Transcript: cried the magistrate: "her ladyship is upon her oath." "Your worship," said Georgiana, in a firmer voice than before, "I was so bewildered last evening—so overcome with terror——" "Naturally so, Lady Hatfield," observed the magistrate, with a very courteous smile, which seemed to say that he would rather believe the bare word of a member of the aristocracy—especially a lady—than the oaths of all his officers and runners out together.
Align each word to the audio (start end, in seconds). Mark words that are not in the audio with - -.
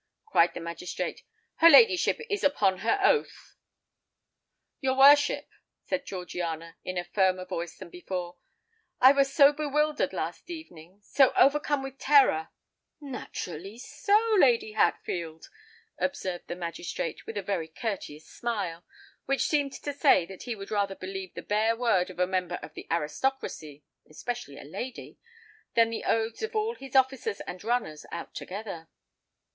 cried 0.25 0.51
the 0.55 0.59
magistrate: 0.59 1.21
"her 1.57 1.69
ladyship 1.69 2.17
is 2.27 2.43
upon 2.43 2.79
her 2.79 2.99
oath." 3.03 3.55
"Your 4.79 4.95
worship," 4.97 5.47
said 5.83 6.07
Georgiana, 6.07 6.75
in 6.83 6.97
a 6.97 7.03
firmer 7.03 7.45
voice 7.45 7.77
than 7.77 7.91
before, 7.91 8.37
"I 8.99 9.11
was 9.11 9.31
so 9.31 9.53
bewildered 9.53 10.11
last 10.11 10.49
evening—so 10.49 11.31
overcome 11.35 11.83
with 11.83 11.99
terror——" 11.99 12.49
"Naturally 12.99 13.77
so, 13.77 14.17
Lady 14.39 14.71
Hatfield," 14.71 15.49
observed 15.99 16.47
the 16.47 16.55
magistrate, 16.55 17.27
with 17.27 17.37
a 17.37 17.43
very 17.43 17.67
courteous 17.67 18.25
smile, 18.27 18.83
which 19.25 19.45
seemed 19.45 19.73
to 19.73 19.93
say 19.93 20.25
that 20.25 20.41
he 20.45 20.55
would 20.55 20.71
rather 20.71 20.95
believe 20.95 21.35
the 21.35 21.43
bare 21.43 21.75
word 21.75 22.09
of 22.09 22.17
a 22.17 22.25
member 22.25 22.55
of 22.63 22.73
the 22.73 22.87
aristocracy—especially 22.89 24.57
a 24.57 24.63
lady—than 24.63 25.91
the 25.91 26.05
oaths 26.05 26.41
of 26.41 26.55
all 26.55 26.73
his 26.73 26.95
officers 26.95 27.39
and 27.41 27.63
runners 27.63 28.03
out 28.11 28.33
together. 28.33 28.89